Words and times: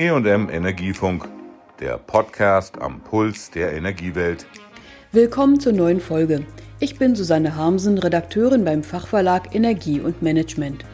EM 0.00 0.48
Energiefunk, 0.48 1.28
der 1.78 1.98
Podcast 1.98 2.80
am 2.80 3.02
Puls 3.02 3.50
der 3.50 3.74
Energiewelt. 3.74 4.46
Willkommen 5.12 5.60
zur 5.60 5.74
neuen 5.74 6.00
Folge. 6.00 6.46
Ich 6.78 6.98
bin 6.98 7.14
Susanne 7.14 7.54
Harmsen, 7.54 7.98
Redakteurin 7.98 8.64
beim 8.64 8.82
Fachverlag 8.82 9.54
Energie 9.54 10.00
und 10.00 10.22
Management. 10.22 10.86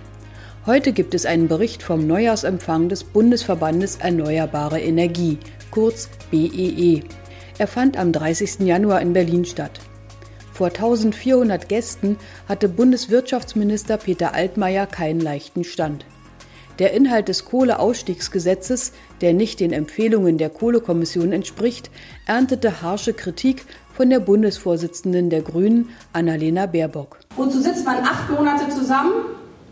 Heute 0.67 0.93
gibt 0.93 1.15
es 1.15 1.25
einen 1.25 1.47
Bericht 1.47 1.85
vom 1.85 2.05
Neujahrsempfang 2.05 2.89
des 2.89 3.05
Bundesverbandes 3.05 3.95
Erneuerbare 3.99 4.81
Energie, 4.81 5.39
kurz 5.71 6.11
BEE. 6.33 6.97
E. 6.97 7.03
Er 7.59 7.69
fand 7.69 7.97
am 7.97 8.11
30. 8.11 8.67
Januar 8.67 9.03
in 9.03 9.13
Berlin 9.13 9.45
statt. 9.45 9.79
Vor 10.53 10.67
1400 10.67 11.69
Gästen 11.69 12.17
hatte 12.49 12.69
Bundeswirtschaftsminister 12.69 13.99
Peter 13.99 14.35
Altmaier 14.35 14.89
keinen 14.89 15.21
leichten 15.21 15.63
Stand. 15.63 16.05
Der 16.79 16.93
Inhalt 16.93 17.29
des 17.29 17.47
Kohleausstiegsgesetzes, 17.47 18.93
der 19.23 19.33
nicht 19.33 19.61
den 19.61 19.73
Empfehlungen 19.73 20.37
der 20.37 20.51
Kohlekommission 20.51 21.33
entspricht, 21.33 21.91
erntete 22.27 22.83
harsche 22.83 23.15
Kritik 23.15 23.65
von 23.95 24.11
der 24.11 24.21
Bundesvorsitzenden 24.21 25.31
der 25.31 25.41
Grünen, 25.41 25.89
Annalena 26.13 26.67
Baerbock. 26.67 27.19
Wozu 27.37 27.63
sitzt 27.63 27.87
man 27.87 28.05
acht 28.05 28.29
Monate 28.31 28.69
zusammen 28.69 29.13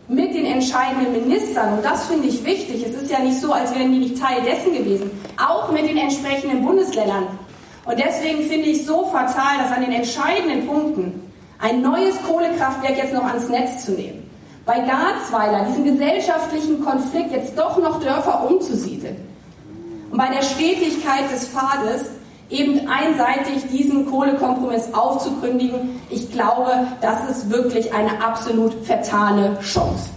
mit 0.08 0.34
den 0.34 0.46
entscheidenden 0.46 1.12
Ministern? 1.12 1.76
Und 1.76 1.84
das 1.84 2.06
finde 2.06 2.26
ich 2.26 2.42
wichtig. 2.42 2.86
Es 2.86 3.02
ist 3.02 3.10
ja 3.10 3.18
nicht 3.18 3.38
so, 3.38 3.52
als 3.52 3.74
wären 3.74 3.92
die 3.92 3.98
nicht 3.98 4.18
Teil 4.18 4.42
dessen 4.42 4.72
gewesen. 4.72 5.10
Auch 5.36 5.70
mit 5.70 5.86
den 5.86 5.98
entsprechenden 5.98 6.64
Bundesländern. 6.64 7.26
Und 7.84 7.98
deswegen 7.98 8.48
finde 8.48 8.68
ich 8.70 8.86
so 8.86 9.04
fatal, 9.08 9.58
dass 9.58 9.72
an 9.72 9.82
den 9.82 9.92
entscheidenden 9.92 10.66
Punkten 10.66 11.20
ein 11.58 11.82
neues 11.82 12.16
Kohlekraftwerk 12.22 12.96
jetzt 12.96 13.12
noch 13.12 13.24
ans 13.24 13.50
Netz 13.50 13.84
zu 13.84 13.92
nehmen 13.92 14.23
bei 14.66 14.80
Garzweiler, 14.80 15.66
diesen 15.68 15.84
gesellschaftlichen 15.84 16.82
Konflikt, 16.82 17.32
jetzt 17.32 17.58
doch 17.58 17.76
noch 17.78 18.00
Dörfer 18.00 18.48
umzusiedeln. 18.48 19.16
Und 20.10 20.18
bei 20.18 20.28
der 20.28 20.42
Stetigkeit 20.42 21.30
des 21.32 21.48
Pfades 21.48 22.06
eben 22.48 22.88
einseitig 22.88 23.68
diesen 23.70 24.06
Kohlekompromiss 24.10 24.94
aufzukündigen, 24.94 26.00
ich 26.08 26.30
glaube, 26.30 26.86
das 27.00 27.28
ist 27.30 27.50
wirklich 27.50 27.92
eine 27.92 28.22
absolut 28.24 28.72
vertane 28.84 29.58
Chance. 29.60 30.10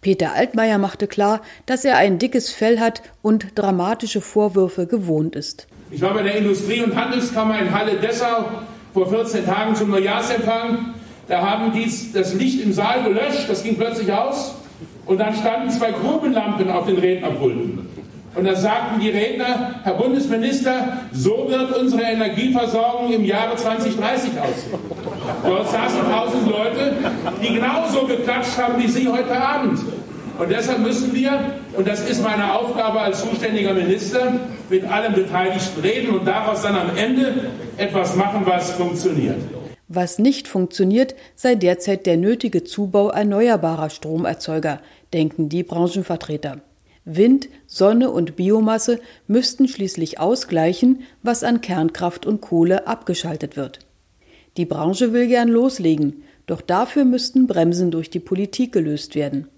Peter 0.00 0.32
Altmaier 0.34 0.78
machte 0.78 1.08
klar, 1.08 1.42
dass 1.66 1.84
er 1.84 1.96
ein 1.96 2.18
dickes 2.18 2.52
Fell 2.52 2.78
hat 2.78 3.02
und 3.20 3.58
dramatische 3.58 4.20
Vorwürfe 4.20 4.86
gewohnt 4.86 5.34
ist. 5.36 5.66
Ich 5.90 6.00
war 6.00 6.14
bei 6.14 6.22
der 6.22 6.36
Industrie- 6.36 6.82
und 6.82 6.94
Handelskammer 6.94 7.58
in 7.58 7.76
Halle-Dessau 7.76 8.44
vor 8.94 9.08
14 9.08 9.44
Tagen 9.44 9.74
zum 9.74 9.90
Neujahrsempfang 9.90 10.94
da 11.28 11.42
haben 11.42 11.72
die 11.72 11.90
das 12.12 12.34
Licht 12.34 12.62
im 12.62 12.72
Saal 12.72 13.02
gelöscht, 13.02 13.48
das 13.48 13.62
ging 13.62 13.76
plötzlich 13.76 14.12
aus. 14.12 14.54
Und 15.06 15.18
dann 15.18 15.34
standen 15.34 15.70
zwei 15.70 15.92
Grubenlampen 15.92 16.70
auf 16.70 16.86
den 16.86 16.98
Rednerpulten. 16.98 17.86
Und 18.34 18.44
da 18.44 18.54
sagten 18.54 19.00
die 19.00 19.08
Redner, 19.10 19.80
Herr 19.82 19.94
Bundesminister, 19.94 20.98
so 21.12 21.46
wird 21.48 21.76
unsere 21.76 22.02
Energieversorgung 22.02 23.12
im 23.12 23.24
Jahre 23.24 23.56
2030 23.56 24.30
aussehen. 24.38 24.78
Dort 25.44 25.70
saßen 25.70 26.00
tausend 26.10 26.46
Leute, 26.46 26.92
die 27.42 27.54
genauso 27.54 28.06
geklatscht 28.06 28.56
haben 28.58 28.80
wie 28.82 28.88
Sie 28.88 29.08
heute 29.08 29.36
Abend. 29.36 29.80
Und 30.38 30.50
deshalb 30.50 30.78
müssen 30.78 31.12
wir, 31.14 31.32
und 31.76 31.88
das 31.88 32.08
ist 32.08 32.22
meine 32.22 32.52
Aufgabe 32.54 33.00
als 33.00 33.22
zuständiger 33.22 33.74
Minister, 33.74 34.34
mit 34.70 34.84
allen 34.84 35.14
Beteiligten 35.14 35.80
reden 35.80 36.14
und 36.14 36.26
daraus 36.26 36.62
dann 36.62 36.76
am 36.76 36.96
Ende 36.96 37.50
etwas 37.76 38.14
machen, 38.14 38.42
was 38.44 38.70
funktioniert. 38.72 39.38
Was 39.88 40.18
nicht 40.18 40.48
funktioniert, 40.48 41.14
sei 41.34 41.54
derzeit 41.54 42.04
der 42.04 42.18
nötige 42.18 42.62
Zubau 42.62 43.08
erneuerbarer 43.08 43.88
Stromerzeuger, 43.88 44.80
denken 45.14 45.48
die 45.48 45.62
Branchenvertreter. 45.62 46.60
Wind, 47.06 47.48
Sonne 47.66 48.10
und 48.10 48.36
Biomasse 48.36 49.00
müssten 49.26 49.66
schließlich 49.66 50.20
ausgleichen, 50.20 51.00
was 51.22 51.42
an 51.42 51.62
Kernkraft 51.62 52.26
und 52.26 52.42
Kohle 52.42 52.86
abgeschaltet 52.86 53.56
wird. 53.56 53.78
Die 54.58 54.66
Branche 54.66 55.14
will 55.14 55.26
gern 55.26 55.48
loslegen, 55.48 56.22
doch 56.46 56.60
dafür 56.60 57.06
müssten 57.06 57.46
Bremsen 57.46 57.90
durch 57.90 58.10
die 58.10 58.20
Politik 58.20 58.72
gelöst 58.72 59.14
werden. 59.14 59.48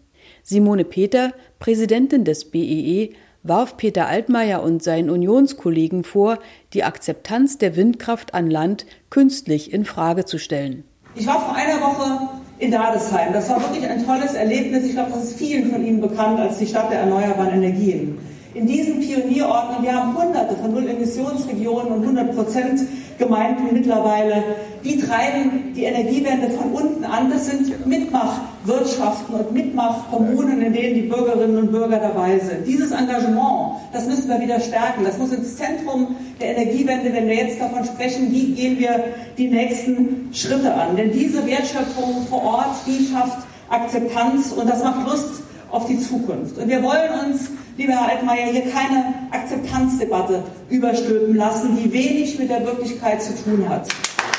Simone 0.44 0.84
Peter, 0.84 1.32
Präsidentin 1.58 2.24
des 2.24 2.44
BEE, 2.44 3.10
warf 3.42 3.76
Peter 3.76 4.06
Altmaier 4.06 4.62
und 4.62 4.82
seinen 4.82 5.10
Unionskollegen 5.10 6.04
vor, 6.04 6.38
die 6.72 6.84
Akzeptanz 6.84 7.58
der 7.58 7.76
Windkraft 7.76 8.34
an 8.34 8.50
Land 8.50 8.86
künstlich 9.08 9.72
in 9.72 9.84
Frage 9.84 10.24
zu 10.24 10.38
stellen. 10.38 10.84
Ich 11.14 11.26
war 11.26 11.40
vor 11.40 11.54
einer 11.54 11.80
Woche 11.80 12.28
in 12.58 12.70
Dadesheim. 12.70 13.32
Das 13.32 13.48
war 13.48 13.60
wirklich 13.60 13.88
ein 13.88 14.04
tolles 14.04 14.34
Erlebnis. 14.34 14.84
Ich 14.84 14.92
glaube, 14.92 15.10
das 15.12 15.24
ist 15.24 15.38
vielen 15.38 15.70
von 15.70 15.84
Ihnen 15.84 16.00
bekannt 16.00 16.38
als 16.38 16.58
die 16.58 16.66
Stadt 16.66 16.90
der 16.92 17.00
erneuerbaren 17.00 17.54
Energien 17.54 18.18
in 18.54 18.66
diesen 18.66 19.00
Pionierorten, 19.00 19.84
wir 19.84 19.94
haben 19.94 20.16
hunderte 20.16 20.56
von 20.56 20.72
Null-Emissionsregionen 20.72 21.92
und 21.92 22.02
100 22.02 22.34
Prozent 22.34 22.80
Gemeinden 23.18 23.68
mittlerweile, 23.72 24.42
die 24.82 24.98
treiben 24.98 25.74
die 25.76 25.84
Energiewende 25.84 26.50
von 26.50 26.72
unten 26.72 27.04
an. 27.04 27.30
Das 27.30 27.46
sind 27.46 27.86
Mitmachwirtschaften 27.86 29.34
und 29.34 29.52
Mitmachkommunen, 29.52 30.62
in 30.62 30.72
denen 30.72 30.94
die 30.94 31.02
Bürgerinnen 31.02 31.58
und 31.58 31.70
Bürger 31.70 31.98
dabei 31.98 32.38
sind. 32.38 32.66
Dieses 32.66 32.90
Engagement, 32.90 33.76
das 33.92 34.06
müssen 34.06 34.28
wir 34.28 34.40
wieder 34.40 34.58
stärken. 34.58 35.04
Das 35.04 35.18
muss 35.18 35.32
ins 35.32 35.56
Zentrum 35.56 36.16
der 36.40 36.56
Energiewende, 36.56 37.12
wenn 37.12 37.28
wir 37.28 37.36
jetzt 37.36 37.60
davon 37.60 37.84
sprechen, 37.84 38.32
wie 38.32 38.54
gehen 38.54 38.78
wir 38.78 39.04
die 39.36 39.48
nächsten 39.48 40.30
Schritte 40.32 40.72
an. 40.72 40.96
Denn 40.96 41.12
diese 41.12 41.46
Wertschöpfung 41.46 42.26
vor 42.28 42.42
Ort, 42.42 42.76
die 42.86 43.06
schafft 43.06 43.46
Akzeptanz 43.68 44.52
und 44.52 44.68
das 44.68 44.82
macht 44.82 45.06
Lust 45.06 45.42
auf 45.70 45.86
die 45.86 45.98
Zukunft. 45.98 46.58
Und 46.58 46.68
wir 46.68 46.82
wollen 46.82 47.26
uns, 47.26 47.50
lieber 47.76 47.92
Herr 47.92 48.16
Altmaier, 48.16 48.52
hier 48.52 48.70
keine 48.70 49.14
Akzeptanzdebatte 49.30 50.44
überstülpen 50.68 51.36
lassen, 51.36 51.78
die 51.82 51.92
wenig 51.92 52.38
mit 52.38 52.50
der 52.50 52.64
Wirklichkeit 52.64 53.22
zu 53.22 53.32
tun 53.42 53.68
hat. 53.68 53.88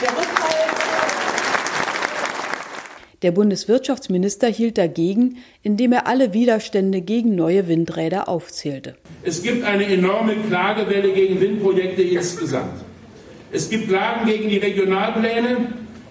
Der 0.02 0.09
der 3.22 3.31
Bundeswirtschaftsminister 3.31 4.47
hielt 4.47 4.80
dagegen, 4.80 5.38
indem 5.62 5.92
er 5.92 6.08
alle 6.08 6.34
Widerstände 6.34 7.02
gegen 7.02 7.36
neue 7.36 7.68
Windräder 7.68 8.28
aufzählte. 8.28 8.96
Es 9.22 9.44
gibt 9.44 9.63
eine 9.63 9.86
enorme 9.86 10.36
Klagewelle 10.48 11.13
gegen 11.13 11.40
Windprojekte 11.40 12.02
insgesamt. 12.02 12.81
Es 13.52 13.69
gibt 13.69 13.90
Klagen 13.90 14.25
gegen 14.25 14.50
die 14.50 14.58
Regionalpläne. 14.58 15.58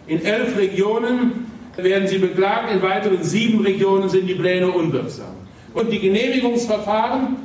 In 0.07 0.25
elf 0.25 0.57
Regionen 0.57 1.50
werden 1.85 2.09
sie 2.09 2.19
beklagt, 2.19 2.73
in 2.73 2.83
weiteren 2.83 3.23
sieben 3.23 3.65
Regionen 3.65 4.09
sind 4.09 4.27
die 4.27 4.35
Pläne 4.35 4.71
unwirksam. 4.71 5.35
Und 5.75 5.91
die 5.93 6.01
Genehmigungsverfahren 6.01 7.37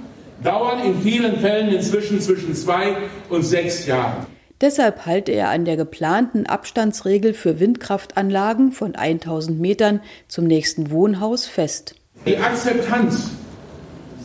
dauern 0.43 0.83
in 0.85 1.01
vielen 1.01 1.37
Fällen 1.39 1.69
inzwischen 1.69 2.19
zwischen 2.19 2.53
zwei 2.55 2.97
und 3.29 3.43
sechs 3.43 3.85
Jahren. 3.85 4.25
Deshalb 4.61 5.05
halte 5.05 5.33
er 5.33 5.49
an 5.49 5.65
der 5.65 5.75
geplanten 5.75 6.45
Abstandsregel 6.45 7.33
für 7.33 7.59
Windkraftanlagen 7.59 8.71
von 8.71 8.95
1000 8.95 9.59
Metern 9.59 9.99
zum 10.27 10.45
nächsten 10.45 10.91
Wohnhaus 10.91 11.45
fest. 11.45 11.95
Die 12.25 12.37
Akzeptanz 12.37 13.31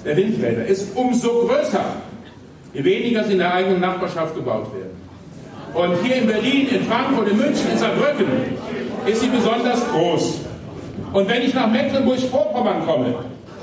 der 0.05 0.17
Windräder 0.17 0.65
ist 0.67 0.97
umso 0.97 1.47
größer, 1.47 1.85
je 2.73 2.85
weniger 2.85 3.25
sie 3.25 3.33
in 3.33 3.39
der 3.39 3.53
eigenen 3.53 3.81
Nachbarschaft 3.81 4.35
gebaut 4.37 4.69
werden. 4.73 5.01
Und 5.75 6.05
hier 6.05 6.17
in 6.17 6.27
Berlin, 6.27 6.69
in 6.69 6.85
Frankfurt, 6.85 7.29
in 7.29 7.37
München, 7.37 7.71
in 7.73 7.79
Saarbrücken 7.79 8.27
ist 9.07 9.21
sie 9.21 9.29
besonders 9.29 9.89
groß. 9.91 10.41
Und 11.13 11.29
wenn 11.29 11.43
ich 11.43 11.55
nach 11.55 11.71
Mecklenburg-Vorpommern 11.71 12.87
komme 12.87 13.15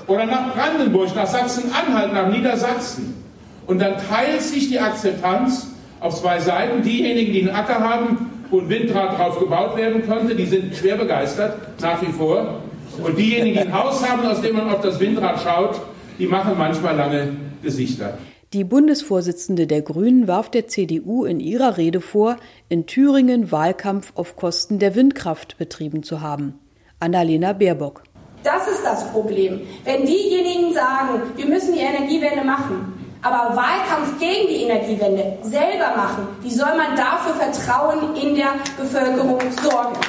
oder 0.07 0.25
nach 0.25 0.53
Brandenburg, 0.53 1.15
nach 1.15 1.27
Sachsen-Anhalt, 1.27 2.13
nach 2.13 2.29
Niedersachsen, 2.29 3.23
und 3.67 3.81
dann 3.81 3.95
teilt 4.09 4.41
sich 4.41 4.69
die 4.69 4.79
Akzeptanz 4.79 5.67
auf 5.99 6.15
zwei 6.15 6.39
Seiten. 6.39 6.81
Diejenigen, 6.83 7.33
die 7.33 7.41
einen 7.41 7.55
Acker 7.55 7.79
haben, 7.81 8.31
wo 8.49 8.59
ein 8.59 8.69
Windrad 8.69 9.17
drauf 9.19 9.39
gebaut 9.39 9.75
werden 9.75 10.07
könnte, 10.07 10.35
die 10.35 10.45
sind 10.45 10.75
schwer 10.75 10.95
begeistert, 10.95 11.57
nach 11.81 12.01
wie 12.01 12.11
vor. 12.11 12.61
Und 13.03 13.17
diejenigen, 13.17 13.55
die 13.55 13.61
ein 13.61 13.73
Haus 13.73 14.07
haben, 14.07 14.25
aus 14.25 14.41
dem 14.41 14.55
man 14.55 14.69
auf 14.69 14.81
das 14.81 14.99
Windrad 14.99 15.41
schaut, 15.43 15.81
die 16.17 16.27
machen 16.27 16.53
manchmal 16.57 16.95
lange 16.95 17.29
Gesichter. 17.61 18.17
Die 18.57 18.63
Bundesvorsitzende 18.63 19.67
der 19.67 19.83
Grünen 19.83 20.27
warf 20.27 20.49
der 20.49 20.67
CDU 20.67 21.25
in 21.25 21.39
ihrer 21.39 21.77
Rede 21.77 22.01
vor, 22.01 22.37
in 22.69 22.87
Thüringen 22.87 23.51
Wahlkampf 23.51 24.13
auf 24.15 24.35
Kosten 24.35 24.79
der 24.79 24.95
Windkraft 24.95 25.59
betrieben 25.59 26.01
zu 26.01 26.21
haben. 26.21 26.59
Annalena 26.99 27.53
Baerbock. 27.53 28.01
Das 28.41 28.67
ist 28.67 28.83
das 28.83 29.11
Problem. 29.11 29.61
Wenn 29.83 30.07
diejenigen 30.07 30.73
sagen, 30.73 31.21
wir 31.35 31.45
müssen 31.45 31.75
die 31.75 31.81
Energiewende 31.81 32.43
machen, 32.43 32.93
aber 33.21 33.55
Wahlkampf 33.55 34.19
gegen 34.19 34.47
die 34.47 34.63
Energiewende 34.63 35.37
selber 35.43 35.95
machen, 35.95 36.27
wie 36.41 36.49
soll 36.49 36.75
man 36.75 36.95
dafür 36.95 37.35
Vertrauen 37.35 38.15
in 38.15 38.33
der 38.33 38.55
Bevölkerung 38.75 39.39
sorgen? 39.61 39.99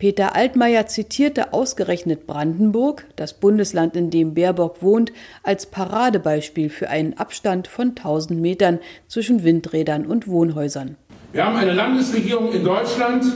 Peter 0.00 0.34
Altmaier 0.34 0.86
zitierte 0.86 1.52
ausgerechnet 1.52 2.26
Brandenburg, 2.26 3.04
das 3.16 3.34
Bundesland, 3.34 3.94
in 3.96 4.08
dem 4.08 4.32
Baerbock 4.32 4.80
wohnt, 4.80 5.12
als 5.42 5.66
Paradebeispiel 5.66 6.70
für 6.70 6.88
einen 6.88 7.18
Abstand 7.18 7.68
von 7.68 7.88
1000 7.88 8.40
Metern 8.40 8.78
zwischen 9.08 9.44
Windrädern 9.44 10.06
und 10.06 10.26
Wohnhäusern. 10.26 10.96
Wir 11.32 11.44
haben 11.44 11.56
eine 11.56 11.74
Landesregierung 11.74 12.50
in 12.50 12.64
Deutschland, 12.64 13.26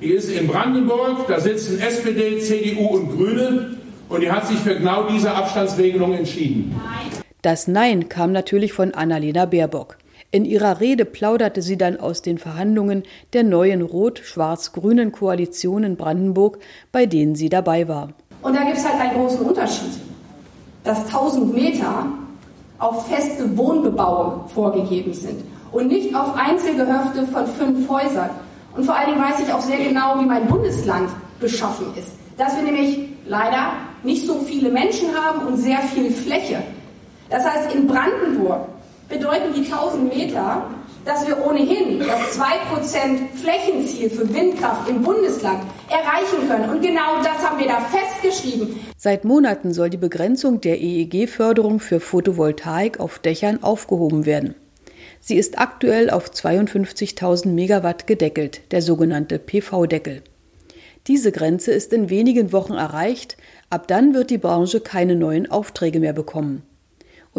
die 0.00 0.08
ist 0.08 0.28
in 0.28 0.48
Brandenburg, 0.48 1.28
da 1.28 1.38
sitzen 1.38 1.80
SPD, 1.80 2.40
CDU 2.40 2.96
und 2.96 3.16
Grüne 3.16 3.76
und 4.08 4.20
die 4.20 4.32
hat 4.32 4.48
sich 4.48 4.58
für 4.58 4.74
genau 4.74 5.08
diese 5.08 5.32
Abstandsregelung 5.32 6.14
entschieden. 6.14 6.74
Das 7.42 7.68
Nein 7.68 8.08
kam 8.08 8.32
natürlich 8.32 8.72
von 8.72 8.92
Annalena 8.92 9.44
Baerbock. 9.44 9.98
In 10.30 10.44
ihrer 10.44 10.80
Rede 10.80 11.06
plauderte 11.06 11.62
sie 11.62 11.78
dann 11.78 11.98
aus 11.98 12.20
den 12.20 12.36
Verhandlungen 12.36 13.04
der 13.32 13.44
neuen 13.44 13.80
rot-schwarz-grünen 13.80 15.10
Koalition 15.10 15.84
in 15.84 15.96
Brandenburg, 15.96 16.58
bei 16.92 17.06
denen 17.06 17.34
sie 17.34 17.48
dabei 17.48 17.88
war. 17.88 18.10
Und 18.42 18.54
da 18.54 18.62
gibt 18.64 18.76
es 18.76 18.86
halt 18.86 19.00
einen 19.00 19.14
großen 19.14 19.40
Unterschied, 19.40 19.92
dass 20.84 21.06
1000 21.06 21.54
Meter 21.54 22.06
auf 22.78 23.08
feste 23.08 23.56
Wohnbebauung 23.56 24.48
vorgegeben 24.50 25.14
sind 25.14 25.42
und 25.72 25.88
nicht 25.88 26.14
auf 26.14 26.36
Einzelgehöfte 26.36 27.26
von 27.32 27.46
fünf 27.46 27.88
Häusern. 27.88 28.28
Und 28.76 28.84
vor 28.84 28.96
allen 28.96 29.14
Dingen 29.14 29.22
weiß 29.22 29.40
ich 29.40 29.50
auch 29.50 29.62
sehr 29.62 29.78
genau, 29.78 30.20
wie 30.20 30.26
mein 30.26 30.46
Bundesland 30.46 31.08
beschaffen 31.40 31.86
ist. 31.96 32.12
Dass 32.36 32.54
wir 32.54 32.64
nämlich 32.64 32.98
leider 33.26 33.72
nicht 34.02 34.26
so 34.26 34.40
viele 34.40 34.70
Menschen 34.70 35.08
haben 35.16 35.46
und 35.46 35.56
sehr 35.56 35.78
viel 35.78 36.10
Fläche. 36.10 36.62
Das 37.30 37.44
heißt, 37.46 37.74
in 37.74 37.86
Brandenburg 37.86 38.68
bedeuten 39.08 39.54
die 39.54 39.64
1000 39.64 40.14
Meter, 40.14 40.70
dass 41.04 41.26
wir 41.26 41.44
ohnehin 41.44 41.98
das 42.00 42.38
2% 42.38 43.34
Flächenziel 43.34 44.10
für 44.10 44.32
Windkraft 44.34 44.88
im 44.88 45.02
Bundesland 45.02 45.62
erreichen 45.88 46.48
können. 46.48 46.68
Und 46.68 46.82
genau 46.82 47.22
das 47.22 47.38
haben 47.38 47.58
wir 47.58 47.66
da 47.66 47.80
festgeschrieben. 47.80 48.78
Seit 48.96 49.24
Monaten 49.24 49.72
soll 49.72 49.88
die 49.90 49.96
Begrenzung 49.96 50.60
der 50.60 50.80
EEG-Förderung 50.80 51.80
für 51.80 52.00
Photovoltaik 52.00 53.00
auf 53.00 53.18
Dächern 53.18 53.62
aufgehoben 53.62 54.26
werden. 54.26 54.54
Sie 55.20 55.36
ist 55.36 55.58
aktuell 55.58 56.10
auf 56.10 56.30
52.000 56.30 57.48
Megawatt 57.48 58.06
gedeckelt, 58.06 58.60
der 58.70 58.82
sogenannte 58.82 59.38
PV-Deckel. 59.38 60.22
Diese 61.06 61.32
Grenze 61.32 61.72
ist 61.72 61.92
in 61.94 62.10
wenigen 62.10 62.52
Wochen 62.52 62.74
erreicht, 62.74 63.38
ab 63.70 63.88
dann 63.88 64.12
wird 64.12 64.28
die 64.28 64.38
Branche 64.38 64.80
keine 64.80 65.16
neuen 65.16 65.50
Aufträge 65.50 66.00
mehr 66.00 66.12
bekommen. 66.12 66.62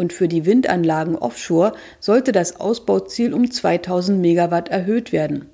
Und 0.00 0.14
für 0.14 0.28
die 0.28 0.46
Windanlagen 0.46 1.14
offshore 1.14 1.74
sollte 1.98 2.32
das 2.32 2.58
Ausbauziel 2.58 3.34
um 3.34 3.50
2000 3.50 4.18
Megawatt 4.18 4.70
erhöht 4.70 5.12
werden. 5.12 5.50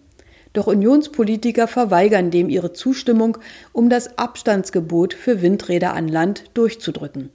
Doch 0.53 0.69
Unionspolitiker 0.69 1.67
verweigern 1.67 2.31
dem 2.31 2.49
ihre 2.49 2.73
Zustimmung, 2.73 3.39
um 3.73 3.91
das 3.91 4.19
Abstandsgebot 4.19 5.15
für 5.15 5.43
Windräder 5.43 5.95
an 5.95 6.07
Land 6.07 6.45
durchzudrücken. 6.55 7.31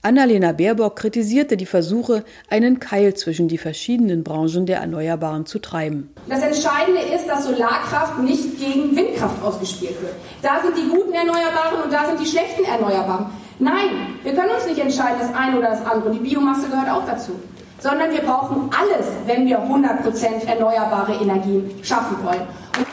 Annalena 0.00 0.52
Baerbock 0.52 0.94
kritisierte 0.94 1.56
die 1.56 1.66
Versuche, 1.66 2.22
einen 2.48 2.78
Keil 2.78 3.14
zwischen 3.14 3.48
die 3.48 3.58
verschiedenen 3.58 4.22
Branchen 4.22 4.64
der 4.64 4.78
Erneuerbaren 4.78 5.44
zu 5.44 5.58
treiben. 5.58 6.14
Das 6.28 6.40
Entscheidende 6.40 7.00
ist, 7.00 7.26
dass 7.26 7.46
Solarkraft 7.46 8.20
nicht 8.20 8.60
gegen 8.60 8.94
Windkraft 8.94 9.42
ausgespielt 9.42 10.00
wird. 10.00 10.14
Da 10.40 10.62
sind 10.62 10.76
die 10.76 10.88
guten 10.88 11.12
Erneuerbaren 11.12 11.82
und 11.82 11.92
da 11.92 12.06
sind 12.06 12.20
die 12.20 12.26
schlechten 12.26 12.64
Erneuerbaren. 12.64 13.26
Nein, 13.60 14.18
wir 14.22 14.34
können 14.34 14.50
uns 14.50 14.66
nicht 14.66 14.78
entscheiden, 14.78 15.18
das 15.20 15.34
eine 15.34 15.58
oder 15.58 15.70
das 15.70 15.84
andere. 15.84 16.12
Die 16.12 16.20
Biomasse 16.20 16.68
gehört 16.68 16.90
auch 16.90 17.04
dazu. 17.06 17.32
Sondern 17.80 18.10
wir 18.10 18.20
brauchen 18.20 18.70
alles, 18.76 19.06
wenn 19.26 19.46
wir 19.46 19.58
100% 19.58 20.46
erneuerbare 20.46 21.14
Energien 21.14 21.70
schaffen 21.82 22.16
wollen. 22.24 22.42
Und 22.76 22.86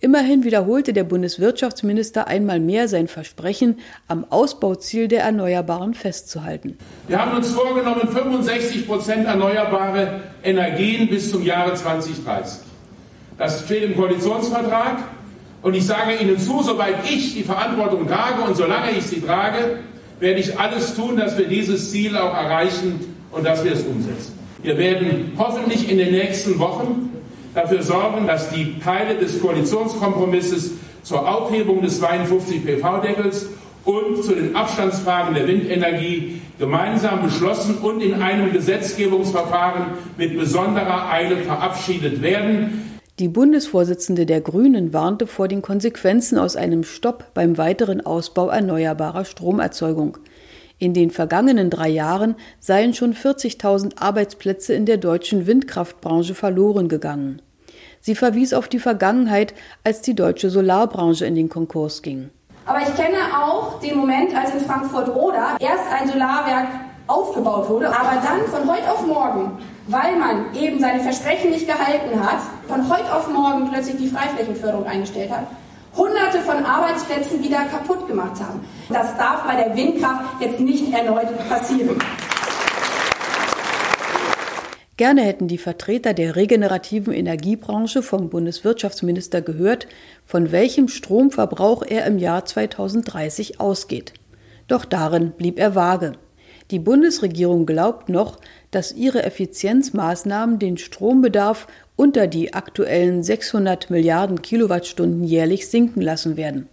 Immerhin 0.00 0.42
wiederholte 0.42 0.92
der 0.92 1.04
Bundeswirtschaftsminister 1.04 2.26
einmal 2.26 2.58
mehr 2.58 2.88
sein 2.88 3.06
Versprechen, 3.06 3.78
am 4.08 4.26
Ausbauziel 4.30 5.06
der 5.06 5.22
Erneuerbaren 5.22 5.94
festzuhalten. 5.94 6.76
Wir 7.06 7.20
haben 7.20 7.36
uns 7.36 7.52
vorgenommen, 7.52 8.08
65 8.08 8.86
Prozent 8.88 9.26
erneuerbare 9.26 10.22
Energien 10.42 11.08
bis 11.08 11.30
zum 11.30 11.44
Jahre 11.44 11.74
2030. 11.74 12.58
Das 13.38 13.64
steht 13.64 13.84
im 13.84 13.96
Koalitionsvertrag. 13.96 14.98
Und 15.62 15.74
ich 15.74 15.86
sage 15.86 16.16
Ihnen 16.20 16.38
zu, 16.38 16.62
soweit 16.62 17.08
ich 17.08 17.34
die 17.34 17.44
Verantwortung 17.44 18.08
trage 18.08 18.42
und 18.42 18.56
solange 18.56 18.90
ich 18.98 19.04
sie 19.04 19.20
trage, 19.20 19.78
werde 20.18 20.40
ich 20.40 20.58
alles 20.58 20.94
tun, 20.94 21.16
dass 21.16 21.38
wir 21.38 21.46
dieses 21.46 21.90
Ziel 21.90 22.16
auch 22.16 22.34
erreichen 22.34 23.00
und 23.30 23.46
dass 23.46 23.64
wir 23.64 23.72
es 23.72 23.82
umsetzen. 23.82 24.38
Wir 24.62 24.76
werden 24.76 25.32
hoffentlich 25.38 25.90
in 25.90 25.98
den 25.98 26.12
nächsten 26.12 26.58
Wochen 26.58 27.10
dafür 27.54 27.82
sorgen, 27.82 28.26
dass 28.26 28.50
die 28.50 28.78
Teile 28.80 29.16
des 29.16 29.40
Koalitionskompromisses 29.40 30.72
zur 31.02 31.28
Aufhebung 31.28 31.82
des 31.82 31.98
52 31.98 32.64
PV-Deckels 32.64 33.46
und 33.84 34.22
zu 34.22 34.34
den 34.34 34.54
Abstandsfragen 34.54 35.34
der 35.34 35.48
Windenergie 35.48 36.40
gemeinsam 36.58 37.22
beschlossen 37.22 37.78
und 37.78 38.00
in 38.00 38.22
einem 38.22 38.52
Gesetzgebungsverfahren 38.52 39.86
mit 40.16 40.38
besonderer 40.38 41.10
Eile 41.10 41.38
verabschiedet 41.38 42.22
werden. 42.22 42.91
Die 43.18 43.28
Bundesvorsitzende 43.28 44.24
der 44.24 44.40
Grünen 44.40 44.94
warnte 44.94 45.26
vor 45.26 45.46
den 45.46 45.60
Konsequenzen 45.60 46.38
aus 46.38 46.56
einem 46.56 46.82
Stopp 46.82 47.34
beim 47.34 47.58
weiteren 47.58 48.00
Ausbau 48.00 48.48
erneuerbarer 48.48 49.26
Stromerzeugung. 49.26 50.16
In 50.78 50.94
den 50.94 51.10
vergangenen 51.10 51.68
drei 51.68 51.90
Jahren 51.90 52.36
seien 52.58 52.94
schon 52.94 53.12
40.000 53.12 53.98
Arbeitsplätze 54.00 54.72
in 54.72 54.86
der 54.86 54.96
deutschen 54.96 55.46
Windkraftbranche 55.46 56.34
verloren 56.34 56.88
gegangen. 56.88 57.42
Sie 58.00 58.14
verwies 58.14 58.54
auf 58.54 58.68
die 58.68 58.78
Vergangenheit, 58.78 59.52
als 59.84 60.00
die 60.00 60.14
deutsche 60.14 60.48
Solarbranche 60.48 61.26
in 61.26 61.34
den 61.34 61.50
Konkurs 61.50 62.00
ging. 62.00 62.30
Aber 62.64 62.80
ich 62.80 62.94
kenne 62.94 63.18
auch 63.36 63.78
den 63.80 63.98
Moment, 63.98 64.34
als 64.34 64.54
in 64.54 64.60
Frankfurt-Oder 64.60 65.58
erst 65.60 65.84
ein 65.92 66.08
Solarwerk 66.08 66.68
aufgebaut 67.08 67.68
wurde, 67.68 67.88
aber 67.88 68.22
dann 68.24 68.46
von 68.46 68.68
heute 68.72 68.90
auf 68.90 69.06
morgen, 69.06 69.58
weil 69.92 70.16
man 70.16 70.54
eben 70.54 70.80
seine 70.80 71.00
Versprechen 71.00 71.50
nicht 71.50 71.66
gehalten 71.66 72.18
hat, 72.18 72.40
von 72.66 72.88
heute 72.88 73.14
auf 73.14 73.28
morgen 73.28 73.70
plötzlich 73.70 73.96
die 73.98 74.08
Freiflächenförderung 74.08 74.86
eingestellt 74.86 75.30
hat 75.30 75.46
Hunderte 75.96 76.38
von 76.38 76.64
Arbeitsplätzen 76.64 77.42
wieder 77.42 77.64
kaputt 77.66 78.08
gemacht 78.08 78.40
haben. 78.40 78.60
Das 78.88 79.16
darf 79.18 79.42
bei 79.44 79.62
der 79.62 79.76
Windkraft 79.76 80.40
jetzt 80.40 80.58
nicht 80.58 80.92
erneut 80.92 81.26
passieren. 81.48 81.98
Gerne 84.96 85.22
hätten 85.22 85.48
die 85.48 85.58
Vertreter 85.58 86.14
der 86.14 86.36
regenerativen 86.36 87.12
Energiebranche 87.12 88.02
vom 88.02 88.30
Bundeswirtschaftsminister 88.30 89.42
gehört, 89.42 89.86
von 90.24 90.52
welchem 90.52 90.88
Stromverbrauch 90.88 91.82
er 91.82 92.06
im 92.06 92.18
Jahr 92.18 92.44
2030 92.44 93.60
ausgeht. 93.60 94.14
Doch 94.68 94.84
darin 94.84 95.32
blieb 95.32 95.58
er 95.58 95.74
vage. 95.74 96.12
Die 96.72 96.78
Bundesregierung 96.78 97.66
glaubt 97.66 98.08
noch, 98.08 98.40
dass 98.70 98.92
ihre 98.92 99.24
Effizienzmaßnahmen 99.24 100.58
den 100.58 100.78
Strombedarf 100.78 101.66
unter 101.96 102.26
die 102.26 102.54
aktuellen 102.54 103.22
600 103.22 103.90
Milliarden 103.90 104.40
Kilowattstunden 104.40 105.22
jährlich 105.22 105.68
sinken 105.68 106.00
lassen 106.00 106.38
werden. 106.38 106.68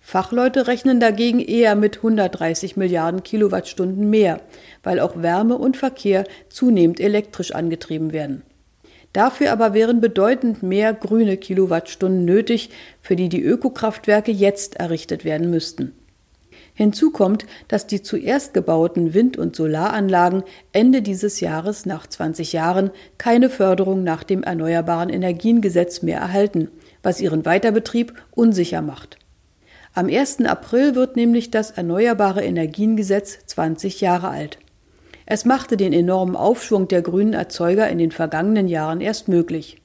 Fachleute 0.00 0.66
rechnen 0.66 0.98
dagegen 0.98 1.40
eher 1.40 1.74
mit 1.74 1.98
130 1.98 2.78
Milliarden 2.78 3.22
Kilowattstunden 3.22 4.08
mehr, 4.08 4.40
weil 4.82 4.98
auch 4.98 5.20
Wärme 5.20 5.58
und 5.58 5.76
Verkehr 5.76 6.24
zunehmend 6.48 6.98
elektrisch 6.98 7.54
angetrieben 7.54 8.14
werden. 8.14 8.42
Dafür 9.12 9.52
aber 9.52 9.74
wären 9.74 10.00
bedeutend 10.00 10.62
mehr 10.62 10.94
grüne 10.94 11.36
Kilowattstunden 11.36 12.24
nötig, 12.24 12.70
für 13.02 13.14
die 13.14 13.28
die 13.28 13.42
Ökokraftwerke 13.42 14.32
jetzt 14.32 14.76
errichtet 14.76 15.26
werden 15.26 15.50
müssten. 15.50 15.92
Hinzu 16.74 17.10
kommt, 17.10 17.46
dass 17.68 17.86
die 17.86 18.02
zuerst 18.02 18.54
gebauten 18.54 19.12
Wind- 19.12 19.36
und 19.36 19.54
Solaranlagen 19.54 20.42
Ende 20.72 21.02
dieses 21.02 21.40
Jahres 21.40 21.84
nach 21.84 22.06
20 22.06 22.52
Jahren 22.54 22.90
keine 23.18 23.50
Förderung 23.50 24.02
nach 24.04 24.24
dem 24.24 24.42
Erneuerbaren 24.42 25.10
Energiengesetz 25.10 26.02
mehr 26.02 26.18
erhalten, 26.18 26.68
was 27.02 27.20
ihren 27.20 27.44
Weiterbetrieb 27.44 28.14
unsicher 28.30 28.80
macht. 28.80 29.18
Am 29.94 30.08
1. 30.08 30.46
April 30.46 30.94
wird 30.94 31.16
nämlich 31.16 31.50
das 31.50 31.72
Erneuerbare 31.72 32.42
Energiengesetz 32.42 33.40
20 33.44 34.00
Jahre 34.00 34.28
alt. 34.28 34.58
Es 35.26 35.44
machte 35.44 35.76
den 35.76 35.92
enormen 35.92 36.36
Aufschwung 36.36 36.88
der 36.88 37.02
grünen 37.02 37.34
Erzeuger 37.34 37.88
in 37.90 37.98
den 37.98 38.10
vergangenen 38.10 38.68
Jahren 38.68 39.02
erst 39.02 39.28
möglich. 39.28 39.82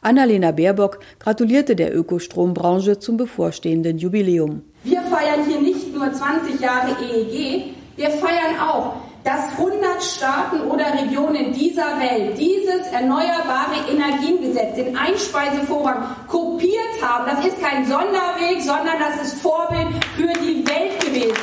Annalena 0.00 0.50
Baerbock 0.50 1.00
gratulierte 1.18 1.76
der 1.76 1.96
Ökostrombranche 1.96 2.98
zum 2.98 3.16
bevorstehenden 3.16 3.96
Jubiläum. 3.96 4.62
Wir 4.82 5.00
feiern 5.00 5.46
hier 5.48 5.62
nicht 5.62 5.73
nur 5.94 6.12
20 6.12 6.60
Jahre 6.60 6.96
EEG, 7.00 7.74
wir 7.96 8.10
feiern 8.10 8.58
auch, 8.60 8.96
dass 9.24 9.52
100 9.52 10.02
Staaten 10.02 10.60
oder 10.62 10.84
Regionen 10.92 11.52
dieser 11.52 11.98
Welt 11.98 12.36
dieses 12.38 12.86
erneuerbare 12.92 13.76
Energiengesetz, 13.90 14.76
den 14.76 14.96
Einspeisevorrang, 14.96 16.04
kopiert 16.28 17.00
haben. 17.00 17.24
Das 17.26 17.46
ist 17.46 17.60
kein 17.62 17.86
Sonderweg, 17.86 18.60
sondern 18.60 18.98
das 18.98 19.22
ist 19.22 19.40
Vorbild 19.40 19.88
für 20.16 20.32
die 20.40 20.66
Welt 20.66 21.00
gewesen. 21.00 21.34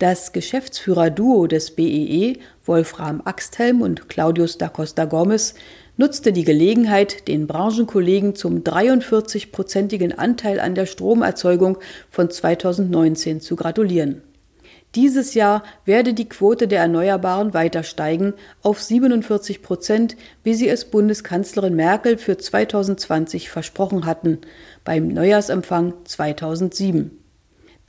Das 0.00 0.32
Geschäftsführer-Duo 0.32 1.46
des 1.46 1.76
BEE, 1.76 2.38
Wolfram 2.64 3.20
Axthelm 3.24 3.82
und 3.82 4.08
Claudius 4.08 4.58
da 4.58 4.68
Costa 4.68 5.04
Gomez, 5.04 5.54
nutzte 6.00 6.32
die 6.32 6.44
Gelegenheit, 6.44 7.28
den 7.28 7.46
Branchenkollegen 7.46 8.34
zum 8.34 8.62
43-prozentigen 8.62 10.12
Anteil 10.14 10.58
an 10.58 10.74
der 10.74 10.86
Stromerzeugung 10.86 11.76
von 12.08 12.30
2019 12.30 13.42
zu 13.42 13.54
gratulieren. 13.54 14.22
Dieses 14.94 15.34
Jahr 15.34 15.62
werde 15.84 16.14
die 16.14 16.28
Quote 16.28 16.66
der 16.68 16.80
Erneuerbaren 16.80 17.52
weiter 17.52 17.82
steigen 17.82 18.32
auf 18.62 18.80
47 18.80 19.60
Prozent, 19.60 20.16
wie 20.42 20.54
sie 20.54 20.68
es 20.68 20.86
Bundeskanzlerin 20.86 21.76
Merkel 21.76 22.16
für 22.16 22.38
2020 22.38 23.50
versprochen 23.50 24.06
hatten, 24.06 24.38
beim 24.84 25.08
Neujahrsempfang 25.08 25.92
2007. 26.04 27.19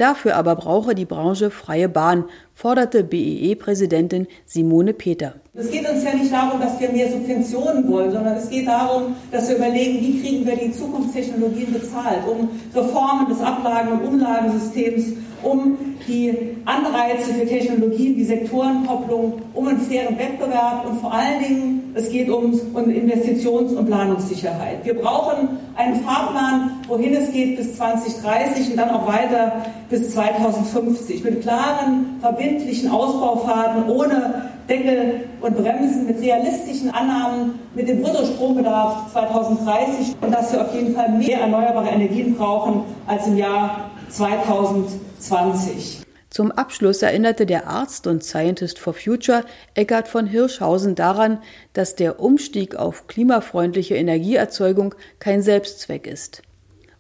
Dafür 0.02 0.36
aber 0.36 0.56
brauche 0.56 0.96
die 0.96 1.06
Branche 1.06 1.52
freie 1.52 1.88
Bahn, 1.88 2.26
forderte 2.56 3.04
BEE-Präsidentin 3.04 4.26
Simone 4.48 4.94
Peter. 4.94 5.36
Es 5.54 5.70
geht 5.70 5.88
uns 5.88 6.04
ja 6.04 6.16
nicht 6.16 6.34
darum, 6.34 6.60
dass 6.60 6.80
wir 6.80 6.90
mehr 6.90 7.12
Subventionen 7.12 7.88
wollen, 7.88 8.12
sondern 8.12 8.36
es 8.36 8.50
geht 8.50 8.68
darum, 8.68 9.16
dass 9.32 9.48
wir 9.48 9.58
überlegen, 9.58 10.02
wie 10.02 10.20
kriegen 10.20 10.48
wir 10.48 10.56
die 10.56 10.72
Zukunftstechnologien 10.72 11.72
bezahlt, 11.72 12.28
um 12.28 12.50
Reformen 12.74 13.30
des 13.30 13.42
Ablagen- 13.42 13.92
und 13.92 14.08
Umlagensystems, 14.08 15.21
um 15.44 15.78
die 16.08 16.58
Anreize 16.66 17.34
für 17.34 17.46
Technologien, 17.46 18.16
die 18.16 18.24
Sektorenkopplung, 18.24 19.42
um 19.54 19.68
einen 19.68 19.80
fairen 19.80 20.18
Wettbewerb 20.18 20.86
und 20.90 21.00
vor 21.00 21.14
allen 21.14 21.42
Dingen, 21.42 21.92
es 21.94 22.10
geht 22.10 22.30
um, 22.30 22.54
Investitions- 22.76 23.74
und 23.74 23.86
Planungssicherheit. 23.86 24.84
Wir 24.86 24.96
brauchen 24.96 25.50
einen 25.76 26.02
Fahrplan, 26.04 26.72
wohin 26.88 27.14
es 27.14 27.32
geht 27.32 27.58
bis 27.58 27.78
2030 27.78 28.72
und 28.72 28.78
dann 28.78 28.90
auch 28.90 29.08
weiter 29.08 29.66
bis 29.90 30.14
2050 30.14 31.24
mit 31.24 31.42
klaren, 31.42 32.18
verbindlichen 32.22 32.90
Ausbaufaden 32.90 33.90
ohne 33.90 34.52
Deckel 34.70 35.26
und 35.42 35.58
Bremsen, 35.58 36.08
mit 36.08 36.22
realistischen 36.22 36.92
Annahmen, 36.92 37.60
mit 37.76 37.90
dem 37.90 38.02
Bruttostrombedarf 38.02 39.12
2030 39.12 40.16
und 40.22 40.34
dass 40.34 40.54
wir 40.54 40.62
auf 40.62 40.74
jeden 40.74 40.96
Fall 40.96 41.10
mehr 41.10 41.42
erneuerbare 41.42 41.90
Energien 41.90 42.36
brauchen 42.36 42.84
als 43.08 43.28
im 43.28 43.38
Jahr 43.38 43.91
2020. 44.12 46.04
Zum 46.30 46.52
Abschluss 46.52 47.02
erinnerte 47.02 47.46
der 47.46 47.68
Arzt 47.68 48.08
und 48.08 48.24
Scientist 48.24 48.80
for 48.80 48.94
Future 48.94 49.44
Eckart 49.74 50.08
von 50.08 50.26
Hirschhausen 50.26 50.96
daran, 50.96 51.40
dass 51.74 51.96
der 51.96 52.22
Umstieg 52.22 52.78
auf 52.78 53.08
klimafreundliche 53.08 53.96
Energieerzeugung 53.96 54.96
kein 55.20 55.42
Selbstzweck 55.42 56.08
ist. 56.08 56.42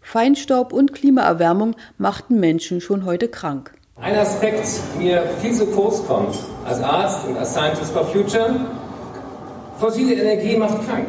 Feinstaub 0.01 0.73
und 0.73 0.93
Klimaerwärmung 0.93 1.75
machten 1.97 2.41
Menschen 2.41 2.81
schon 2.81 3.05
heute 3.05 3.29
krank. 3.29 3.71
Ein 4.01 4.17
Aspekt 4.17 4.67
mir 4.97 5.23
viel 5.41 5.53
zu 5.53 5.67
kurz 5.67 6.05
kommt 6.05 6.35
als 6.65 6.81
Arzt 6.81 7.25
und 7.27 7.37
als 7.37 7.53
Scientist 7.53 7.91
for 7.91 8.05
Future. 8.05 8.65
Fossile 9.79 10.15
Energie 10.15 10.57
macht 10.57 10.85
krank. 10.87 11.07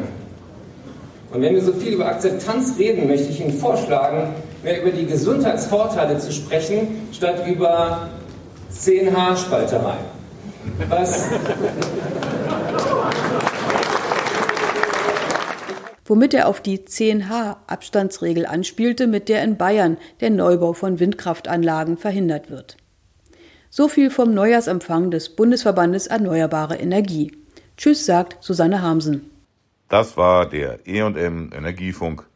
Und 1.33 1.41
wenn 1.41 1.55
wir 1.55 1.61
so 1.61 1.73
viel 1.73 1.93
über 1.93 2.05
Akzeptanz 2.05 2.77
reden, 2.77 3.07
möchte 3.07 3.29
ich 3.29 3.41
Ihnen 3.41 3.59
vorschlagen, 3.59 4.35
mehr 4.63 4.81
über 4.81 4.91
die 4.91 5.05
Gesundheitsvorteile 5.05 6.17
zu 6.17 6.31
sprechen, 6.31 7.07
statt 7.11 7.45
über 7.47 8.09
10H-Spalterei. 8.71 9.97
Was 10.89 11.29
womit 16.05 16.33
er 16.33 16.47
auf 16.47 16.61
die 16.61 16.79
10H-Abstandsregel 16.79 18.45
anspielte, 18.45 19.07
mit 19.07 19.29
der 19.29 19.43
in 19.43 19.57
Bayern 19.57 19.97
der 20.19 20.29
Neubau 20.31 20.73
von 20.73 20.99
Windkraftanlagen 20.99 21.97
verhindert 21.97 22.49
wird. 22.49 22.77
So 23.69 23.87
viel 23.87 24.11
vom 24.11 24.33
Neujahrsempfang 24.33 25.11
des 25.11 25.29
Bundesverbandes 25.29 26.07
Erneuerbare 26.07 26.75
Energie. 26.75 27.31
Tschüss, 27.77 28.05
sagt 28.05 28.37
Susanne 28.43 28.81
Hamsen. 28.81 29.31
Das 29.89 30.17
war 30.17 30.47
der 30.47 30.85
EM 30.85 31.51
Energiefunk. 31.53 32.27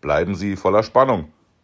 Bleiben 0.00 0.36
Sie 0.36 0.54
voller 0.54 0.82
Spannung 0.82 1.32